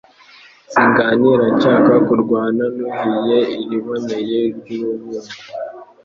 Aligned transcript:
Singanira 0.71 1.45
nshaka 1.55 1.93
kurwana 2.07 2.63
nuhiye 2.75 3.39
iriboneye 3.61 4.39
ry,urubungo 4.57 5.17